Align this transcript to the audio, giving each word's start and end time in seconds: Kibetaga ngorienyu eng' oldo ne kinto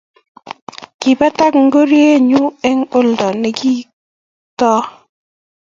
Kibetaga 0.99 1.59
ngorienyu 1.67 2.41
eng' 2.69 2.87
oldo 2.97 3.27
ne 3.41 3.49
kinto 3.59 4.73